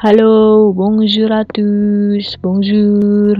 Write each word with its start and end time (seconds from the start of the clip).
Halo, 0.00 0.72
bonjour 0.72 1.28
à 1.28 1.44
tous, 1.44 2.24
bonjour. 2.40 3.36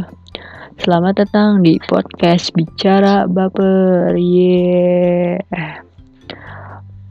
Selamat 0.76 1.24
datang 1.24 1.64
di 1.64 1.80
podcast 1.88 2.52
Bicara 2.52 3.24
Baper. 3.24 4.12
Yeah. 4.20 5.40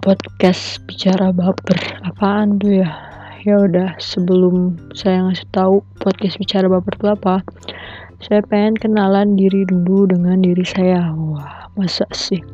Podcast 0.06 0.86
Bicara 0.86 1.34
Baper. 1.34 1.82
Apaan 2.06 2.62
tuh 2.62 2.86
ya? 2.86 2.94
Ya 3.42 3.66
udah, 3.66 3.98
sebelum 3.98 4.78
saya 4.94 5.26
ngasih 5.26 5.50
tahu 5.50 5.82
podcast 5.98 6.38
Bicara 6.38 6.70
Baper 6.70 6.94
itu 7.02 7.10
apa, 7.10 7.42
saya 8.22 8.46
pengen 8.46 8.78
kenalan 8.78 9.34
diri 9.34 9.66
dulu 9.66 10.14
dengan 10.14 10.46
diri 10.46 10.62
saya. 10.62 11.10
Wah, 11.10 11.74
masa 11.74 12.06
sih? 12.14 12.46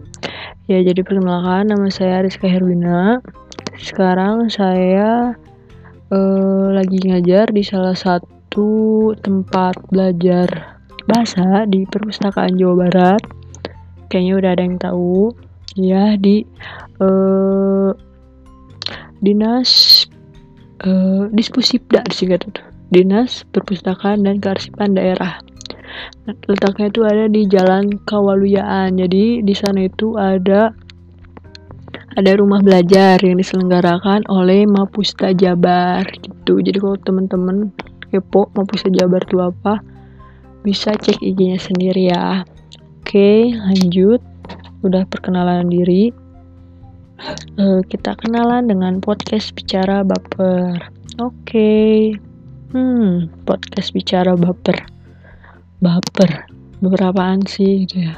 Ya, 0.72 0.80
jadi 0.80 1.04
perkenalkan 1.04 1.76
nama 1.76 1.92
saya 1.92 2.24
Rizka 2.24 2.48
Herwina. 2.48 3.20
Sekarang 3.84 4.48
saya 4.48 5.36
uh, 6.12 6.68
lagi 6.74 7.00
ngajar 7.02 7.50
di 7.50 7.64
salah 7.66 7.98
satu 7.98 9.14
tempat 9.22 9.80
belajar 9.90 10.78
bahasa 11.06 11.66
di 11.70 11.86
perpustakaan 11.86 12.58
Jawa 12.58 12.90
Barat. 12.90 13.22
Kayaknya 14.10 14.34
udah 14.38 14.52
ada 14.54 14.64
yang 14.64 14.78
tahu. 14.78 15.34
Ya 15.76 16.16
di 16.16 16.48
uh, 17.04 17.92
dinas 19.20 20.04
uh, 20.86 21.28
dispusipda 21.34 22.06
disingkat 22.08 22.48
tuh. 22.48 22.66
Dinas 22.94 23.44
Perpustakaan 23.50 24.24
dan 24.24 24.40
Kearsipan 24.40 24.94
Daerah. 24.94 25.42
Letaknya 26.48 26.88
itu 26.94 27.02
ada 27.04 27.26
di 27.28 27.50
Jalan 27.50 27.98
Kawaluyaan. 28.08 28.96
Jadi 28.96 29.42
di 29.42 29.54
sana 29.58 29.90
itu 29.90 30.16
ada 30.16 30.72
ada 32.16 32.32
rumah 32.40 32.64
belajar 32.64 33.20
yang 33.20 33.36
diselenggarakan 33.36 34.24
oleh 34.32 34.64
Mapusta 34.64 35.36
Jabar 35.36 36.08
gitu. 36.24 36.64
Jadi 36.64 36.80
kalau 36.80 36.96
teman-teman 37.04 37.76
kepo 38.08 38.48
Mapusta 38.56 38.88
Jabar 38.88 39.20
itu 39.28 39.44
apa, 39.44 39.84
bisa 40.64 40.96
cek 40.96 41.20
IG-nya 41.20 41.60
sendiri 41.60 42.08
ya. 42.08 42.48
Oke, 43.04 43.52
lanjut. 43.52 44.24
Udah 44.82 45.04
perkenalan 45.12 45.68
diri. 45.68 46.16
Uh, 47.60 47.84
kita 47.88 48.16
kenalan 48.16 48.72
dengan 48.72 49.04
podcast 49.04 49.52
bicara 49.52 50.08
baper. 50.08 50.88
Oke. 51.20 52.16
Hmm, 52.72 53.28
podcast 53.44 53.92
bicara 53.92 54.40
baper. 54.40 54.88
Baper. 55.84 56.48
Beberapaan 56.80 57.44
sih 57.44 57.84
gitu 57.84 58.08
ya. 58.08 58.16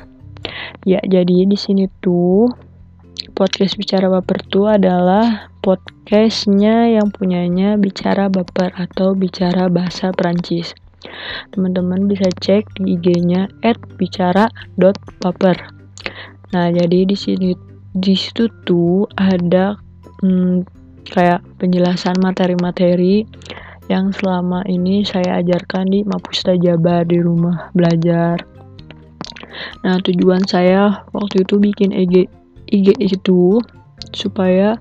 Ya, 0.85 1.01
jadi 1.03 1.49
di 1.49 1.57
sini 1.57 1.89
tuh 1.99 2.66
podcast 3.37 3.77
Bicara 3.77 4.09
Baper 4.09 4.41
itu 4.49 4.65
adalah 4.65 5.53
podcastnya 5.61 6.97
yang 6.97 7.13
punyanya 7.13 7.77
Bicara 7.77 8.33
Baper 8.33 8.73
atau 8.73 9.13
Bicara 9.13 9.69
Bahasa 9.69 10.09
Perancis. 10.09 10.73
Teman-teman 11.53 12.09
bisa 12.09 12.25
cek 12.33 12.81
IG-nya 12.81 13.45
@bicara.baper. 14.01 15.57
Nah, 16.49 16.67
jadi 16.73 17.05
di 17.05 17.13
sini 17.13 17.53
di 17.93 18.17
situ 18.17 18.49
tuh 18.65 19.05
ada 19.13 19.77
hmm, 20.25 20.65
kayak 21.05 21.45
penjelasan 21.61 22.17
materi-materi 22.17 23.21
yang 23.85 24.09
selama 24.17 24.65
ini 24.65 25.05
saya 25.05 25.45
ajarkan 25.45 25.85
di 25.93 26.01
Mapusta 26.01 26.57
Jabar 26.57 27.05
di 27.05 27.21
rumah 27.21 27.69
belajar. 27.77 28.41
Nah, 29.85 30.01
tujuan 30.01 30.41
saya 30.49 31.05
waktu 31.13 31.45
itu 31.45 31.61
bikin 31.61 31.93
IG 31.93 32.25
IG 32.69 32.95
itu 32.99 33.59
supaya 34.13 34.79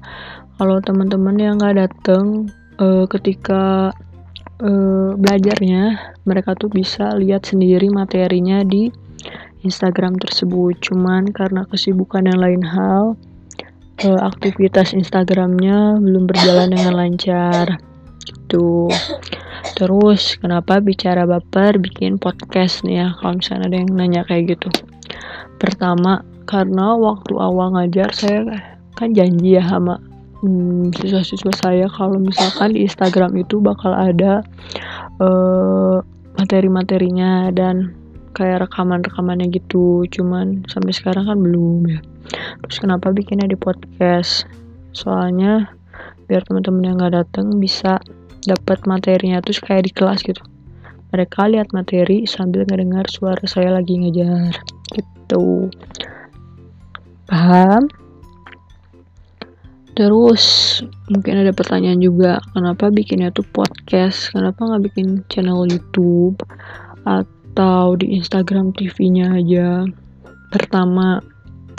kalau 0.56 0.81
teman-teman 0.81 1.37
yang 1.37 1.55
nggak 1.61 1.89
dateng 1.89 2.48
uh, 2.81 3.05
ketika 3.09 3.93
uh, 4.62 5.11
belajarnya 5.17 6.15
mereka 6.25 6.56
tuh 6.56 6.72
bisa 6.72 7.12
lihat 7.16 7.44
sendiri 7.44 7.93
materinya 7.93 8.65
di 8.65 8.88
Instagram 9.65 10.16
tersebut. 10.16 10.78
Cuman 10.81 11.31
karena 11.34 11.66
kesibukan 11.69 12.25
yang 12.25 12.41
lain 12.41 12.62
hal 12.62 13.19
uh, 14.06 14.21
aktivitas 14.22 14.94
Instagramnya 14.94 15.99
belum 16.00 16.28
berjalan 16.28 16.72
dengan 16.72 16.94
lancar. 16.97 17.81
Gitu. 18.27 18.91
Terus 19.77 20.39
kenapa 20.39 20.78
bicara 20.78 21.27
baper 21.27 21.77
bikin 21.83 22.16
podcast 22.16 22.87
nih 22.87 23.03
ya 23.03 23.09
kalau 23.19 23.43
misalnya 23.43 23.66
ada 23.69 23.77
yang 23.77 23.91
nanya 23.93 24.22
kayak 24.25 24.56
gitu? 24.56 24.69
Pertama 25.59 26.22
karena 26.47 26.95
waktu 26.95 27.34
awal 27.37 27.75
ngajar 27.75 28.15
saya 28.15 28.47
kan 28.95 29.12
janji 29.12 29.59
ya 29.59 29.62
sama 29.67 29.99
hmm, 30.41 30.95
siswa-siswa 30.95 31.53
saya 31.59 31.87
kalau 31.91 32.23
misalkan 32.23 32.73
di 32.73 32.87
Instagram 32.87 33.34
itu 33.37 33.59
bakal 33.61 33.93
ada 33.93 34.47
uh, 35.21 36.01
materi-materinya 36.39 37.51
dan 37.53 37.93
kayak 38.37 38.69
rekaman-rekamannya 38.69 39.49
gitu. 39.51 40.05
Cuman 40.12 40.62
sampai 40.69 40.93
sekarang 40.93 41.27
kan 41.27 41.39
belum 41.41 41.89
ya. 41.89 42.01
Terus 42.69 42.78
kenapa 42.78 43.11
bikinnya 43.11 43.49
di 43.49 43.57
podcast? 43.57 44.45
Soalnya 44.93 45.73
biar 46.28 46.45
teman-teman 46.45 46.84
yang 46.84 46.97
nggak 47.01 47.17
datang 47.17 47.57
bisa 47.57 47.97
dapat 48.45 48.84
materinya 48.84 49.41
terus 49.41 49.59
kayak 49.59 49.89
di 49.89 49.93
kelas 49.93 50.21
gitu. 50.23 50.45
Mereka 51.11 51.49
lihat 51.49 51.73
materi 51.73 52.28
sambil 52.28 52.69
ngedengar 52.69 53.09
suara 53.09 53.41
saya 53.49 53.73
lagi 53.73 53.97
ngajar 53.97 54.53
gitu 54.93 55.73
paham? 57.26 57.91
Terus 59.97 60.44
mungkin 61.09 61.41
ada 61.41 61.56
pertanyaan 61.56 62.04
juga 62.04 62.37
kenapa 62.53 62.92
bikinnya 62.92 63.32
tuh 63.32 63.48
podcast? 63.48 64.28
Kenapa 64.28 64.60
nggak 64.62 64.92
bikin 64.92 65.25
channel 65.32 65.65
YouTube 65.65 66.36
atau 67.09 67.97
di 67.97 68.20
Instagram 68.20 68.76
TV-nya 68.76 69.41
aja? 69.41 69.88
Pertama 70.53 71.25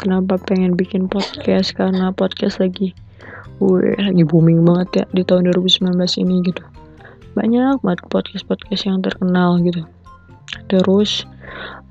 kenapa 0.01 0.41
pengen 0.41 0.73
bikin 0.73 1.05
podcast? 1.05 1.77
Karena 1.77 2.09
podcast 2.09 2.57
lagi 2.57 2.97
Wih, 3.57 3.97
lagi 3.97 4.21
booming 4.21 4.61
banget 4.61 4.89
ya 5.01 5.05
di 5.17 5.25
tahun 5.25 5.49
2019 5.49 5.97
ini 6.21 6.45
gitu. 6.45 6.61
Banyak 7.33 7.81
banget 7.81 8.01
podcast-podcast 8.05 8.85
yang 8.85 9.01
terkenal 9.01 9.57
gitu. 9.65 9.81
Terus 10.69 11.25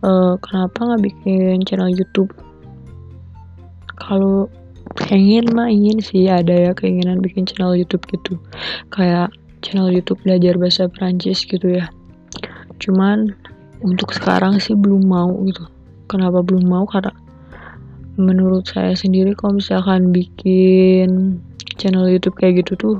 uh, 0.07 0.39
kenapa 0.39 0.79
nggak 0.79 1.03
bikin 1.11 1.67
channel 1.67 1.91
YouTube 1.91 2.31
kalau 3.97 4.47
pengen 4.95 5.51
mah 5.53 5.67
ingin 5.67 5.99
sih 5.99 6.31
ada 6.31 6.71
ya 6.71 6.73
keinginan 6.73 7.19
bikin 7.19 7.45
channel 7.45 7.75
YouTube 7.75 8.07
gitu. 8.07 8.39
Kayak 8.95 9.35
channel 9.61 9.91
YouTube 9.91 10.23
belajar 10.23 10.55
bahasa 10.57 10.87
Perancis 10.87 11.43
gitu 11.43 11.81
ya. 11.81 11.91
Cuman 12.79 13.35
untuk 13.83 14.15
sekarang 14.15 14.63
sih 14.63 14.79
belum 14.79 15.05
mau 15.09 15.33
gitu. 15.45 15.67
Kenapa 16.07 16.41
belum 16.41 16.65
mau? 16.65 16.87
Karena 16.87 17.11
menurut 18.17 18.65
saya 18.71 18.97
sendiri 18.97 19.37
kalau 19.37 19.59
misalkan 19.59 20.15
bikin 20.15 21.43
channel 21.77 22.09
YouTube 22.09 22.39
kayak 22.39 22.65
gitu 22.65 22.79
tuh 22.79 22.97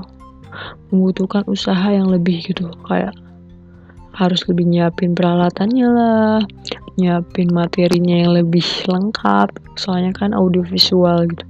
membutuhkan 0.91 1.47
usaha 1.47 1.87
yang 1.89 2.11
lebih 2.11 2.43
gitu. 2.43 2.67
Kayak 2.85 3.15
harus 4.17 4.41
lebih 4.49 4.65
nyiapin 4.65 5.13
peralatannya 5.13 5.87
lah 5.87 6.41
nyiapin 6.97 7.53
materinya 7.53 8.25
yang 8.25 8.31
lebih 8.33 8.65
lengkap. 8.89 9.53
Soalnya 9.77 10.11
kan 10.17 10.33
audio 10.33 10.65
visual 10.65 11.29
gitu. 11.29 11.45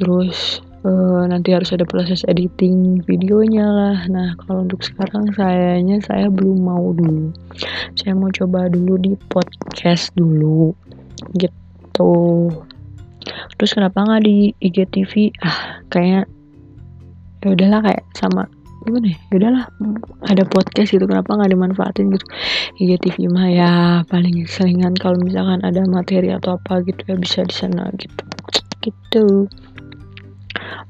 Terus 0.00 0.64
uh, 0.82 1.28
nanti 1.28 1.54
harus 1.54 1.70
ada 1.70 1.84
proses 1.84 2.24
editing 2.26 3.04
videonya 3.04 3.64
lah. 3.68 3.98
Nah 4.08 4.34
kalau 4.44 4.66
untuk 4.66 4.82
sekarang 4.82 5.30
sayanya 5.36 6.00
saya 6.02 6.32
belum 6.32 6.64
mau 6.64 6.92
dulu. 6.96 7.30
Saya 7.94 8.16
mau 8.16 8.32
coba 8.32 8.72
dulu 8.72 8.98
di 8.98 9.12
podcast 9.30 10.10
dulu. 10.16 10.72
Gitu. 11.36 12.14
Terus 13.56 13.70
kenapa 13.70 14.02
nggak 14.02 14.22
di 14.26 14.50
IGTV 14.58 15.30
ah 15.46 15.84
kayaknya 15.92 16.26
ya 17.42 17.48
udahlah 17.54 17.80
kayak 17.82 18.04
sama 18.14 18.46
gimana 18.84 19.06
ya? 19.14 19.18
Udahlah. 19.32 19.64
Ada 20.26 20.44
podcast 20.46 20.90
gitu 20.94 21.04
kenapa 21.06 21.34
nggak 21.34 21.50
dimanfaatin 21.50 22.12
gitu? 22.14 22.26
Iya 22.78 22.96
TV 22.98 23.16
mah 23.30 23.48
ya 23.48 23.72
paling 24.06 24.46
selingan 24.46 24.94
kalau 24.98 25.18
misalkan 25.22 25.62
ada 25.62 25.82
materi 25.86 26.30
atau 26.34 26.58
apa 26.58 26.82
gitu 26.86 27.02
ya 27.06 27.16
bisa 27.18 27.46
di 27.46 27.54
sana 27.54 27.90
gitu. 27.96 28.22
Gitu. 28.82 29.26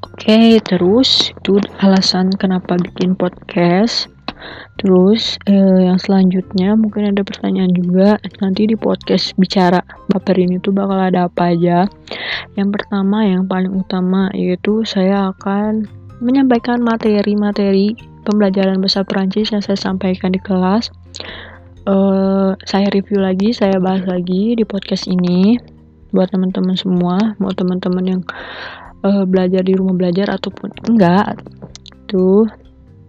Oke 0.02 0.60
terus 0.64 1.32
itu 1.32 1.60
alasan 1.80 2.32
kenapa 2.36 2.76
bikin 2.80 3.16
podcast. 3.16 4.10
Terus 4.80 5.38
eh, 5.46 5.86
yang 5.86 6.00
selanjutnya 6.02 6.74
mungkin 6.74 7.14
ada 7.14 7.22
pertanyaan 7.22 7.70
juga. 7.70 8.18
Nanti 8.42 8.66
di 8.66 8.74
podcast 8.74 9.36
bicara 9.38 9.78
baper 10.10 10.34
ini 10.42 10.58
tuh 10.58 10.74
bakal 10.74 10.98
ada 10.98 11.30
apa 11.30 11.54
aja. 11.54 11.86
Yang 12.58 12.68
pertama 12.80 13.22
yang 13.22 13.46
paling 13.46 13.70
utama 13.70 14.32
yaitu 14.34 14.82
saya 14.82 15.30
akan 15.30 15.86
menyampaikan 16.22 16.78
materi-materi 16.78 17.98
pembelajaran 18.22 18.78
bahasa 18.78 19.02
Perancis 19.02 19.50
yang 19.50 19.60
saya 19.60 19.74
sampaikan 19.74 20.30
di 20.30 20.38
kelas. 20.38 20.94
Uh, 21.82 22.54
saya 22.62 22.86
review 22.94 23.18
lagi, 23.18 23.50
saya 23.50 23.82
bahas 23.82 24.06
lagi 24.06 24.54
di 24.54 24.62
podcast 24.62 25.10
ini 25.10 25.58
buat 26.14 26.30
teman-teman 26.30 26.78
semua, 26.78 27.34
mau 27.42 27.50
teman-teman 27.50 28.04
yang 28.06 28.22
uh, 29.02 29.26
belajar 29.26 29.66
di 29.66 29.74
rumah 29.74 29.98
belajar 29.98 30.30
ataupun 30.30 30.70
enggak, 30.86 31.42
tuh 32.06 32.46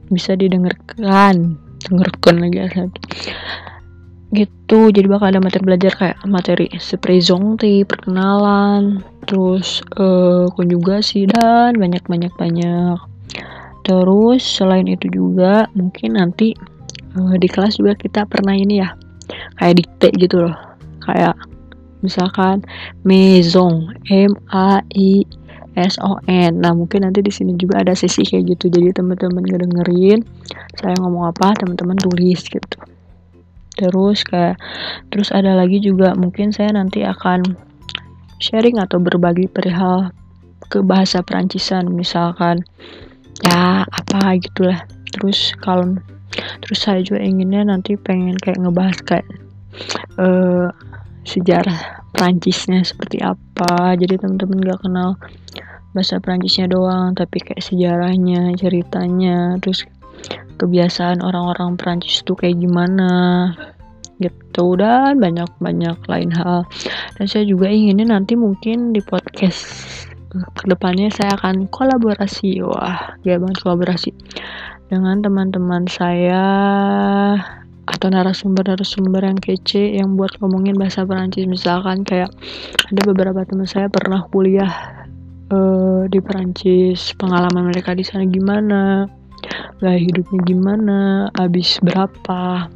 bisa 0.09 0.33
didengarkan. 0.33 1.53
Dengarkan 1.85 2.35
lagi 2.41 2.57
asal 2.65 2.87
gitu 4.33 4.89
jadi 4.89 5.05
bakal 5.05 5.29
ada 5.29 5.41
materi 5.41 5.63
belajar 5.63 5.93
kayak 5.93 6.17
materi 6.25 6.67
sepresonte 6.81 7.85
perkenalan 7.85 9.05
terus 9.29 9.85
uh, 10.01 10.49
konjugasi 10.57 11.29
dan 11.29 11.77
banyak 11.77 12.01
banyak 12.09 12.33
banyak 12.35 12.97
terus 13.85 14.41
selain 14.41 14.89
itu 14.89 15.07
juga 15.13 15.69
mungkin 15.77 16.17
nanti 16.17 16.57
uh, 17.15 17.35
di 17.37 17.47
kelas 17.47 17.77
juga 17.77 17.93
kita 17.93 18.25
pernah 18.25 18.57
ini 18.57 18.81
ya 18.81 18.97
kayak 19.61 19.85
dikte 19.85 20.09
gitu 20.17 20.49
loh 20.49 20.57
kayak 21.05 21.37
misalkan 22.03 22.65
maison 23.07 23.93
M 24.11 24.35
A 24.51 24.83
I 24.91 25.23
S 25.73 25.97
O 26.05 26.21
N. 26.29 26.61
Nah, 26.61 26.75
mungkin 26.77 27.01
nanti 27.01 27.25
di 27.25 27.33
sini 27.33 27.57
juga 27.57 27.81
ada 27.81 27.97
sesi 27.97 28.21
kayak 28.21 28.45
gitu. 28.45 28.69
Jadi 28.69 28.93
teman-teman 28.93 29.41
ngedengerin 29.41 30.21
saya 30.77 30.93
ngomong 31.01 31.33
apa, 31.33 31.57
teman-teman 31.57 31.97
tulis 31.97 32.45
gitu 32.45 32.77
terus 33.73 34.21
kayak 34.25 34.57
terus 35.09 35.33
ada 35.33 35.57
lagi 35.57 35.81
juga 35.81 36.13
mungkin 36.13 36.53
saya 36.53 36.73
nanti 36.73 37.01
akan 37.01 37.57
sharing 38.43 38.77
atau 38.77 38.99
berbagi 38.99 39.47
perihal 39.47 40.11
ke 40.67 40.81
bahasa 40.83 41.21
Perancisan 41.21 41.91
misalkan 41.93 42.65
ya 43.45 43.85
apa 43.85 44.35
gitulah. 44.39 44.83
Terus 45.13 45.53
kalau 45.61 45.95
terus 46.65 46.79
saya 46.81 47.05
juga 47.05 47.21
inginnya 47.21 47.63
nanti 47.67 47.93
pengen 47.93 48.35
kayak 48.41 48.59
ngebahas 48.59 48.99
kayak 49.05 49.27
uh, 50.17 50.67
sejarah 51.23 52.03
Perancisnya 52.13 52.85
seperti 52.85 53.21
apa. 53.21 53.97
Jadi 53.97 54.21
teman-teman 54.21 54.61
gak 54.61 54.81
kenal 54.85 55.17
bahasa 55.93 56.17
Perancisnya 56.17 56.69
doang 56.69 57.13
tapi 57.13 57.37
kayak 57.37 57.61
sejarahnya 57.61 58.53
ceritanya 58.57 59.61
terus 59.61 59.85
kebiasaan 60.57 61.19
orang-orang 61.19 61.75
Prancis 61.75 62.21
itu 62.21 62.33
kayak 62.37 62.59
gimana 62.61 63.11
gitu. 64.21 64.77
Dan 64.77 65.19
banyak-banyak 65.19 65.97
lain 66.07 66.31
hal. 66.33 66.63
Dan 67.17 67.25
saya 67.25 67.43
juga 67.43 67.67
inginnya 67.67 68.13
nanti 68.15 68.37
mungkin 68.37 68.93
di 68.95 69.01
podcast 69.03 69.65
ke 70.33 70.65
depannya 70.65 71.13
saya 71.13 71.37
akan 71.37 71.69
kolaborasi. 71.69 72.63
Wah 72.65 73.17
ya 73.21 73.37
banget 73.37 73.61
kolaborasi 73.61 74.11
dengan 74.89 75.21
teman-teman 75.21 75.85
saya 75.89 76.45
atau 77.83 78.07
narasumber-narasumber 78.07 79.27
yang 79.27 79.39
kece 79.43 79.99
yang 79.99 80.15
buat 80.15 80.31
ngomongin 80.39 80.79
bahasa 80.79 81.03
Perancis. 81.03 81.45
Misalkan 81.45 82.07
kayak 82.07 82.31
ada 82.89 83.01
beberapa 83.11 83.43
teman 83.43 83.67
saya 83.67 83.91
pernah 83.91 84.23
kuliah 84.31 84.71
uh, 85.51 86.07
di 86.07 86.19
Perancis. 86.23 87.11
Pengalaman 87.19 87.69
mereka 87.69 87.91
di 87.93 88.07
sana 88.07 88.23
gimana 88.23 89.05
gaya 89.81 89.99
hidupnya 89.99 90.39
gimana, 90.47 90.99
habis 91.37 91.77
berapa. 91.83 92.67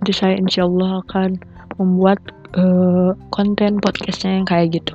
Jadi 0.00 0.12
saya 0.12 0.34
insya 0.40 0.64
Allah 0.64 1.04
akan 1.04 1.30
membuat 1.76 2.20
uh, 2.56 3.12
konten 3.32 3.78
podcastnya 3.80 4.40
yang 4.40 4.46
kayak 4.48 4.80
gitu. 4.80 4.94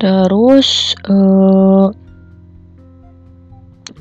Terus 0.00 0.98
uh, 1.08 1.92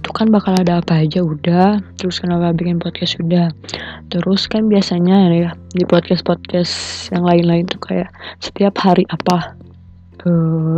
itu 0.03 0.11
kan 0.11 0.27
bakal 0.27 0.59
ada 0.59 0.83
apa 0.83 0.99
aja 0.99 1.23
udah 1.23 1.79
terus 1.95 2.19
kenapa 2.19 2.51
bikin 2.51 2.75
podcast 2.75 3.15
udah 3.23 3.55
terus 4.11 4.51
kan 4.51 4.67
biasanya 4.67 5.31
ya 5.31 5.49
di 5.71 5.87
podcast 5.87 6.27
podcast 6.27 7.07
yang 7.15 7.23
lain-lain 7.23 7.63
tuh 7.71 7.79
kayak 7.79 8.11
setiap 8.43 8.75
hari 8.83 9.07
apa 9.07 9.55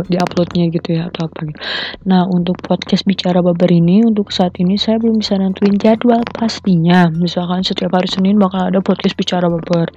di 0.06 0.16
uploadnya 0.18 0.66
gitu 0.72 0.98
ya 0.98 1.12
atau 1.12 1.30
apa 1.30 1.40
gitu. 1.46 1.60
Nah 2.08 2.26
untuk 2.26 2.58
podcast 2.64 3.06
bicara 3.06 3.38
babar 3.44 3.70
ini 3.70 4.02
untuk 4.02 4.34
saat 4.34 4.56
ini 4.58 4.74
saya 4.74 4.98
belum 4.98 5.22
bisa 5.22 5.38
nentuin 5.38 5.76
jadwal 5.78 6.22
pastinya. 6.34 7.06
Misalkan 7.14 7.62
setiap 7.62 7.94
hari 7.94 8.10
Senin 8.10 8.40
bakal 8.40 8.72
ada 8.72 8.82
podcast 8.82 9.14
bicara 9.14 9.46
babar. 9.46 9.92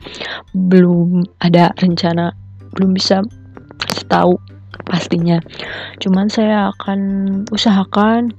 Belum 0.53 1.25
ada 1.41 1.73
rencana, 1.81 2.35
belum 2.77 2.93
bisa 2.93 3.25
tahu 4.05 4.37
pastinya. 4.85 5.41
Cuman 5.97 6.29
saya 6.29 6.69
akan 6.75 6.99
usahakan 7.49 8.33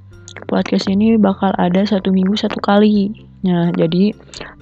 podcast 0.47 0.87
ini 0.87 1.19
bakal 1.19 1.50
ada 1.58 1.82
satu 1.82 2.14
minggu 2.14 2.38
satu 2.38 2.58
kali. 2.62 3.11
Nah 3.43 3.75
jadi 3.75 4.14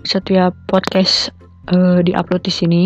setiap 0.06 0.56
podcast 0.70 1.35
uh, 1.73 2.00
diupload 2.00 2.43
di 2.46 2.52
sini 2.55 2.85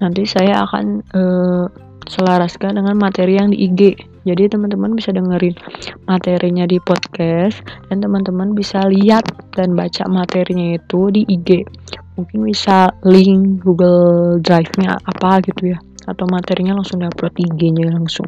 nanti 0.00 0.24
saya 0.24 0.64
akan 0.66 1.04
uh, 1.14 1.89
selaraskan 2.10 2.82
dengan 2.82 2.98
materi 2.98 3.38
yang 3.38 3.54
di 3.54 3.70
IG. 3.70 3.94
Jadi 4.26 4.50
teman-teman 4.50 4.92
bisa 4.98 5.14
dengerin 5.14 5.54
materinya 6.10 6.66
di 6.66 6.76
podcast 6.82 7.62
dan 7.88 8.02
teman-teman 8.02 8.52
bisa 8.52 8.84
lihat 8.90 9.24
dan 9.54 9.78
baca 9.78 10.04
materinya 10.10 10.76
itu 10.76 11.08
di 11.14 11.22
IG. 11.24 11.64
Mungkin 12.18 12.44
bisa 12.44 12.90
link 13.06 13.62
Google 13.62 14.42
Drive-nya 14.42 14.98
apa 15.06 15.40
gitu 15.46 15.72
ya 15.72 15.78
atau 16.10 16.26
materinya 16.26 16.74
langsung 16.74 16.98
diupload 17.00 17.32
di 17.38 17.46
IG-nya 17.46 17.94
langsung. 17.94 18.26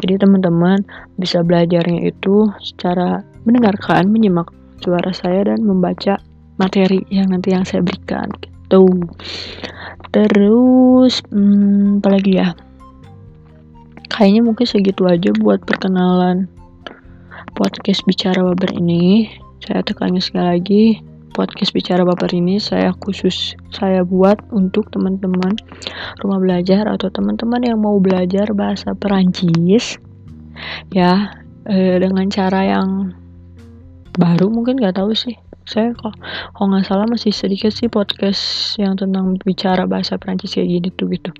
Jadi 0.00 0.16
teman-teman 0.16 0.80
bisa 1.20 1.44
belajarnya 1.44 2.08
itu 2.08 2.48
secara 2.64 3.20
mendengarkan, 3.44 4.08
menyimak 4.08 4.48
suara 4.80 5.12
saya 5.12 5.46
dan 5.46 5.62
membaca 5.62 6.18
materi 6.56 7.04
yang 7.12 7.30
nanti 7.30 7.52
yang 7.54 7.62
saya 7.62 7.84
berikan 7.84 8.26
gitu. 8.42 8.88
Terus 10.12 11.20
hmm, 11.28 12.00
apa 12.02 12.08
lagi 12.16 12.32
ya? 12.40 12.48
Kayaknya 14.12 14.44
mungkin 14.44 14.68
segitu 14.68 15.08
aja 15.08 15.32
buat 15.40 15.64
perkenalan 15.64 16.46
podcast 17.56 18.04
bicara 18.04 18.44
baper 18.44 18.76
ini. 18.76 19.32
Saya 19.64 19.80
tekannya 19.80 20.20
sekali 20.20 20.46
lagi 20.46 20.84
podcast 21.32 21.72
bicara 21.72 22.04
baper 22.04 22.28
ini 22.36 22.60
saya 22.60 22.92
khusus 23.00 23.56
saya 23.72 24.04
buat 24.04 24.36
untuk 24.52 24.92
teman-teman 24.92 25.56
rumah 26.20 26.38
belajar 26.38 26.84
atau 26.84 27.08
teman-teman 27.08 27.64
yang 27.64 27.80
mau 27.80 27.96
belajar 27.96 28.52
bahasa 28.52 28.92
Perancis 28.92 29.96
ya 30.92 31.32
eh, 31.64 31.96
dengan 31.96 32.28
cara 32.28 32.76
yang 32.76 33.16
baru 34.12 34.52
mungkin 34.52 34.76
nggak 34.76 35.00
tahu 35.00 35.16
sih. 35.16 35.40
Saya 35.64 35.96
kok 35.96 36.12
kalau 36.52 36.74
nggak 36.74 36.84
salah 36.84 37.08
masih 37.08 37.32
sedikit 37.32 37.72
sih 37.72 37.88
podcast 37.88 38.76
yang 38.76 38.98
tentang 39.00 39.40
bicara 39.40 39.88
bahasa 39.88 40.20
Perancis 40.20 40.52
kayak 40.52 40.68
gini 40.68 40.88
tuh 40.92 41.06
gitu. 41.08 41.30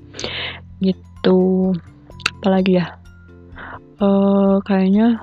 Gitu 0.80 1.40
apalagi 2.40 2.82
ya? 2.82 2.98
Uh, 4.02 4.58
kayaknya 4.66 5.22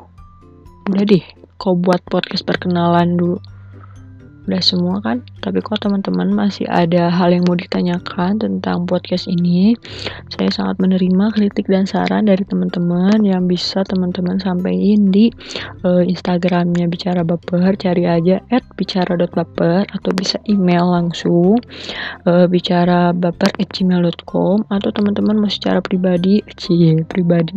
udah 0.88 1.03
deh. 1.03 1.25
Kau 1.60 1.75
buat 1.75 2.00
podcast 2.08 2.48
perkenalan 2.48 3.19
dulu 3.19 3.38
udah 4.50 4.62
semua 4.65 4.98
kan? 5.06 5.22
Tapi 5.46 5.62
kok 5.62 5.79
teman-teman 5.86 6.34
masih 6.34 6.65
ada 6.65 7.13
hal 7.13 7.29
yang 7.29 7.46
mau 7.46 7.53
ditanyakan 7.53 8.41
tentang 8.41 8.89
podcast 8.89 9.29
ini? 9.29 9.77
Saya 10.34 10.50
sangat 10.50 10.82
menerima 10.82 11.29
kritik 11.38 11.70
dan 11.70 11.86
saran 11.86 12.25
dari 12.25 12.41
teman-teman 12.44 13.22
yang 13.22 13.46
bisa 13.46 13.86
teman-teman 13.86 14.41
sampaikan 14.41 15.13
di 15.13 15.29
uh, 15.86 16.01
instagramnya 16.01 16.89
bicara 16.89 17.22
baper. 17.22 17.77
Cari 17.77 18.10
aja 18.10 18.41
at 18.50 18.65
bicara.baper 18.74 19.86
atau 19.94 20.12
bisa 20.18 20.41
email 20.50 20.89
langsung 20.89 21.62
uh, 22.25 22.50
bicara 22.50 23.13
baper 23.13 23.53
at 23.62 23.70
gmail.com 23.70 24.65
atau 24.74 24.89
teman-teman 24.89 25.38
mau 25.38 25.51
secara 25.51 25.79
pribadi 25.79 26.41
cie 26.58 27.06
pribadi 27.06 27.56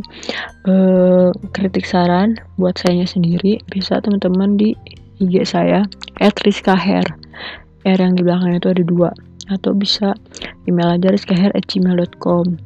uh, 0.68 1.32
kritik 1.56 1.88
saran 1.88 2.36
buat 2.60 2.76
saya 2.76 3.08
sendiri 3.08 3.62
bisa 3.70 3.98
teman-teman 4.02 4.60
di 4.60 4.76
IG 5.22 5.46
saya 5.46 5.86
@rizkaher. 6.18 7.06
R 7.82 7.98
yang 7.98 8.18
di 8.18 8.22
belakangnya 8.26 8.58
itu 8.58 8.68
ada 8.74 8.82
dua. 8.82 9.10
Atau 9.46 9.74
bisa 9.78 10.18
email 10.66 10.98
aja 10.98 11.14
rizkaher@gmail.com 11.14 12.58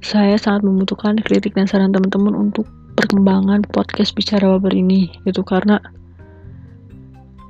saya 0.00 0.40
sangat 0.40 0.64
membutuhkan 0.64 1.20
kritik 1.20 1.52
dan 1.52 1.68
saran 1.68 1.92
teman-teman 1.92 2.32
untuk 2.32 2.64
perkembangan 2.96 3.64
podcast 3.68 4.16
bicara 4.16 4.56
baper 4.56 4.72
ini 4.72 5.12
itu 5.28 5.40
karena 5.44 5.76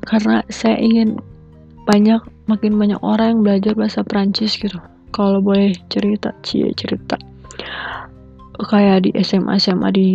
karena 0.04 0.42
saya 0.50 0.76
ingin 0.78 1.18
banyak 1.86 2.20
makin 2.50 2.74
banyak 2.74 2.98
orang 3.02 3.38
yang 3.38 3.40
belajar 3.46 3.72
bahasa 3.78 4.02
Prancis 4.02 4.58
gitu. 4.58 4.76
Kalau 5.10 5.42
boleh 5.42 5.74
cerita 5.90 6.30
cie 6.46 6.70
cerita. 6.74 7.18
Kayak 8.60 9.08
di 9.08 9.10
SMA 9.24 9.56
SMA 9.58 9.88
di 9.94 10.08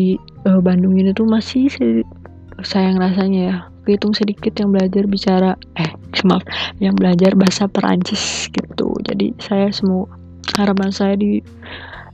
uh, 0.45 0.61
Bandung 0.61 0.95
ini 0.95 1.11
tuh 1.11 1.25
masih 1.25 1.67
sayang 2.61 3.01
rasanya 3.01 3.41
ya 3.41 3.57
kehitung 3.85 4.17
sedikit 4.17 4.57
yang 4.57 4.73
belajar 4.73 5.05
bicara 5.05 5.51
eh 5.77 5.93
maaf 6.27 6.41
yang 6.81 6.97
belajar 6.97 7.37
bahasa 7.37 7.69
Perancis 7.69 8.49
gitu. 8.49 8.97
Jadi 9.05 9.37
saya 9.37 9.69
semua 9.69 10.09
harapan 10.57 10.89
saya 10.89 11.13
di 11.13 11.39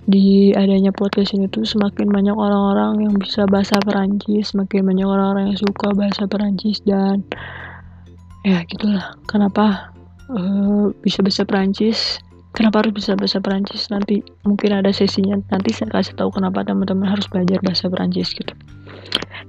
di 0.10 0.52
adanya 0.52 0.92
podcast 0.92 1.32
ini 1.38 1.48
tuh 1.48 1.64
semakin 1.64 2.12
banyak 2.12 2.36
orang-orang 2.36 3.08
yang 3.08 3.16
bisa 3.16 3.48
bahasa 3.48 3.80
Perancis 3.80 4.52
semakin 4.52 4.84
banyak 4.84 5.08
orang-orang 5.08 5.54
yang 5.54 5.60
suka 5.62 5.94
bahasa 5.96 6.28
Perancis 6.28 6.84
dan 6.84 7.24
ya 8.44 8.66
gitulah. 8.68 9.16
Kenapa 9.32 9.96
uh, 10.28 10.92
bisa 11.00 11.24
bahasa 11.24 11.48
Perancis? 11.48 12.20
Kenapa 12.52 12.84
harus 12.84 12.92
bisa 12.92 13.16
bahasa 13.16 13.40
Perancis? 13.40 13.88
Nanti 13.88 14.20
mungkin 14.44 14.76
ada 14.76 14.92
sesinya 14.92 15.40
nanti 15.48 15.72
saya 15.72 15.88
kasih 15.88 16.20
tahu 16.20 16.36
kenapa 16.36 16.68
teman-teman 16.68 17.08
harus 17.08 17.30
belajar 17.32 17.64
bahasa 17.64 17.88
Perancis 17.88 18.36
gitu. 18.36 18.52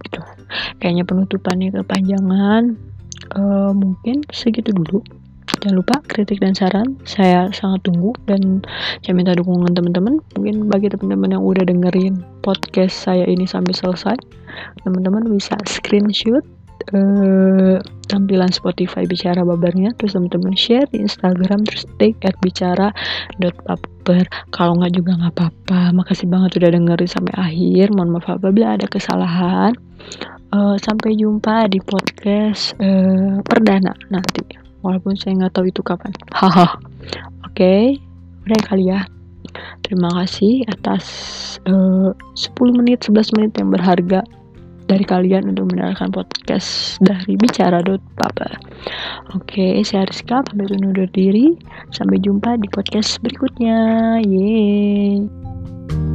Gitu 0.06 0.21
kayaknya 0.78 1.04
penutupannya 1.04 1.74
kepanjangan. 1.74 2.76
Uh, 3.32 3.72
mungkin 3.72 4.24
segitu 4.32 4.72
dulu. 4.74 5.00
Jangan 5.62 5.78
lupa 5.78 5.96
kritik 6.10 6.42
dan 6.42 6.58
saran. 6.58 6.98
Saya 7.06 7.46
sangat 7.54 7.86
tunggu 7.86 8.10
dan 8.26 8.66
saya 9.06 9.14
minta 9.14 9.36
dukungan 9.36 9.70
teman-teman. 9.76 10.18
Mungkin 10.34 10.66
bagi 10.66 10.90
teman-teman 10.90 11.38
yang 11.38 11.44
udah 11.46 11.62
dengerin 11.62 12.18
podcast 12.42 12.94
saya 12.98 13.22
ini 13.30 13.46
sampai 13.46 13.70
selesai 13.70 14.18
teman-teman 14.84 15.24
bisa 15.32 15.56
screenshot 15.64 16.44
uh, 16.92 17.78
tampilan 18.10 18.50
Spotify 18.50 19.06
bicara 19.06 19.46
babarnya. 19.46 19.94
Terus 20.02 20.18
teman-teman 20.18 20.58
share 20.58 20.90
di 20.90 20.98
Instagram. 21.04 21.62
Terus 21.62 21.86
take 22.02 22.18
at 22.26 22.34
bicara 22.42 22.90
dot 23.38 23.54
kalau 24.50 24.82
nggak 24.82 24.98
juga 24.98 25.14
nggak 25.14 25.34
apa-apa. 25.38 25.94
Makasih 25.94 26.26
banget 26.26 26.58
udah 26.58 26.70
dengerin 26.74 27.06
sampai 27.06 27.34
akhir. 27.38 27.94
Mohon 27.94 28.18
maaf 28.18 28.26
apabila 28.34 28.74
ada 28.74 28.90
kesalahan 28.90 29.78
uh, 30.52 30.76
sampai 30.78 31.16
jumpa 31.16 31.68
di 31.72 31.80
podcast 31.82 32.76
uh, 32.78 33.40
perdana 33.44 33.92
nanti. 34.12 34.44
Walaupun 34.82 35.14
saya 35.14 35.38
nggak 35.38 35.54
tahu 35.56 35.66
itu 35.70 35.82
kapan. 35.82 36.12
Haha. 36.38 36.78
Oke 37.46 37.56
okay. 37.56 37.82
udah 38.46 38.60
kali 38.68 38.92
ya. 38.92 39.00
Terima 39.84 40.08
kasih 40.22 40.64
atas 40.70 41.04
uh, 41.68 42.14
10 42.14 42.78
menit 42.78 43.04
11 43.04 43.36
menit 43.36 43.52
yang 43.58 43.68
berharga 43.68 44.24
dari 44.88 45.04
kalian 45.06 45.48
untuk 45.48 45.72
mendengarkan 45.72 46.12
podcast 46.12 47.00
dari 47.00 47.38
bicara 47.38 47.80
papa 48.18 48.60
oke 49.32 49.48
okay, 49.48 49.80
saya 49.80 50.04
Rizka 50.04 50.44
pamit 50.44 50.68
undur 50.68 51.08
diri. 51.12 51.56
Sampai 51.94 52.20
jumpa 52.20 52.60
di 52.60 52.68
podcast 52.68 53.20
berikutnya. 53.24 54.20
Yeay 54.20 56.11